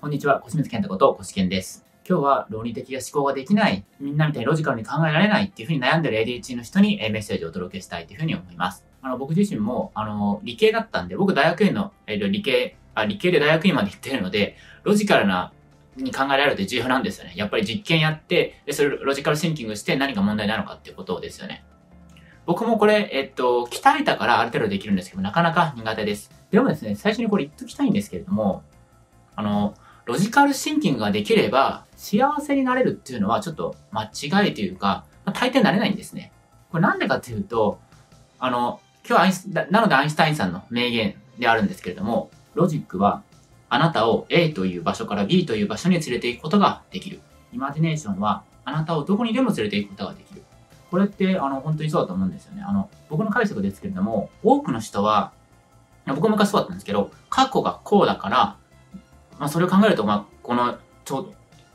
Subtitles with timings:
[0.00, 1.84] こんにちは、小清水健太こと小健です。
[2.08, 8.86] 今日は論理的な思考ができない、みんなみたいにロジカルに考えられないっていうふうに悩んでる ADHD の人にメッセージをお届けしたいというふうに思います。
[9.02, 15.52] あの、僕自身も、あの、理系だったんで、僕大学院の、え理系、あ、理系で大学院まで行ってるので、ロジカルな
[15.98, 17.34] に考えられるって重要なんですよね。
[17.36, 21.62] やっぱり実験やって、で、それロジカルシンキングして何が問題なのかっていうことですよね。
[22.46, 26.30] 僕もこれ、えっと、鍛えたからある程度できるんですけど、なかなか苦手です。
[26.50, 28.62] でもですね、最初にこれ言っときたいんですけれども、
[29.36, 29.74] あの、
[30.06, 36.32] ロジカルシンキングができれば、幸せになれるっていうのはちょっと間違いというか、まあ、大抵なれないんですね。
[36.70, 37.78] これなんでかっていうと、
[38.38, 43.22] あの、今日アインス、なのでアインシュタインさんの名言であるんですけれども、ロジックは
[43.68, 47.20] あなたを A という場所から B という場所に連れて行くことができる。
[47.52, 50.42] イマジネーションはあなたをどこにでも連れて行くことができる。
[50.90, 52.64] これって、あの、本当にそうだと思うんですよね。
[52.66, 55.32] あの、僕の解釈ですけれども、多くの人は、
[56.06, 58.56] 僕も昔そうだったんですけど、過去がこうだから、
[59.40, 60.78] まあ、それを考えると、まあ、この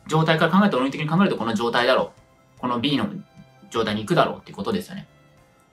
[0.08, 2.14] 状態から考えると、論理的に考えるとこの状態だろ
[2.58, 2.60] う。
[2.62, 3.10] この B の
[3.72, 5.08] 状態に行くだろうっていうことですよね。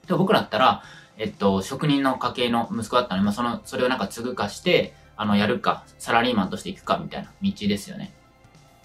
[0.09, 0.83] で僕だったら、
[1.19, 8.15] えっと、職人の家系の息子だったので、まあ、その、それをなんか継ぐかして、あの、やるか、サラリーマンとして行くかみたいな道ですよね。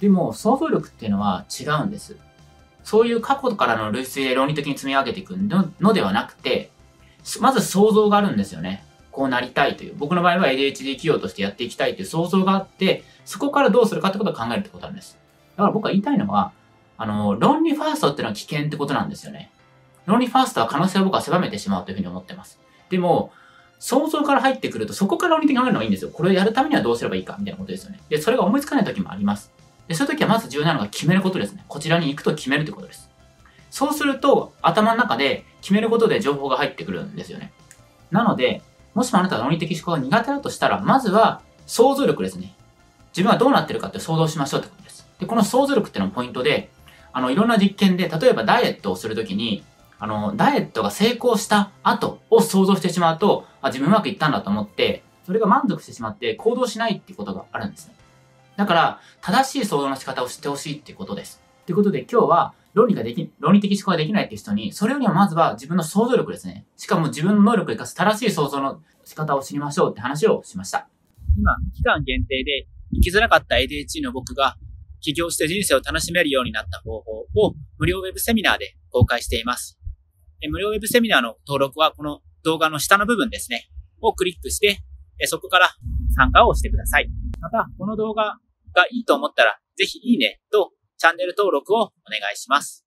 [0.01, 2.17] でも、想像力っていうのは違うんです。
[2.83, 6.71] そういう過去からの類推で論理的に積み上げていくのではなくて、
[7.39, 8.83] まず想像があるんですよね。
[9.17, 15.17] こうなりたいという、僕の場合は ADHD 企業としてやっていきたいという想像があって、そこからどうするかってことを考えるってことなんです。
[15.55, 16.51] だから僕は言いたいのは、
[16.99, 19.49] あの、論理ファーストっていうのは危険ってことなんですよね。
[20.05, 22.59] 論理ファーストは可能性を僕は狭めてしまうというふうに思ってます。
[22.91, 23.31] でも、
[23.79, 26.11] 想像から入ってくると、そこから論理的に考えるのがいいんですよ。
[26.11, 27.99] これをやるためにはどうすればいいか、みたいなことですよね。
[28.09, 29.51] で、それが思いつかない時もあります。
[29.87, 31.65] で、そういう時はまず重要なのが決めることですね。
[31.67, 33.09] こちらに行くと決めるってことです。
[33.71, 37.51] そうすると、頭の中で決めることで情報が入ってくるんですよね。
[38.11, 38.61] なので、
[38.97, 42.55] もしもあなたが論理的思考が苦手だとしたら、まずは想像力ですね。
[43.11, 45.07] 自分はどうなってるかって想像しましょうってことです。
[45.19, 46.71] で、この想像力っていうのがポイントで、
[47.13, 49.63] あの、いろんな実験で、例えばダイエットをするときに、
[49.99, 57.93] あの、ダイエットが成功した後を想像してしまうと、あ、自分うまくいったんだと思って、それが満足してしまって行動しないっていうことがあるんですね。
[58.55, 61.39] だから、正しい想像の仕方を知ってほしいっていうことです。
[61.67, 66.65] ということで今日は、論理ができ、論理的思考ができないっていう人に、それよりもまずは自分の想像力ですね。
[66.77, 70.87] しかも自分の能力を生かす正しい想像の仕方を知りましょうって話をしました。
[71.37, 74.57] 今、期間限定で生きづらかった ADHD の僕が
[75.01, 79.79] 起業して人生を楽しめるようになった方法を無料ウェブセミナーで公開しています。
[80.49, 83.67] 無料ウェブセミナーの登録はこの動画の下の部分ですね、
[84.01, 84.79] をクリックして、
[85.25, 85.69] そこから
[86.15, 87.09] 参加をしてください。
[87.41, 88.37] また、この動画
[88.75, 92.83] がいいと思ったら、ぜひいいねとチャンネル登録をお願いします。